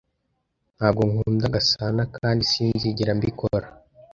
[0.77, 3.67] Ntabwo nkunda Gasanakandi sinzigera mbikora.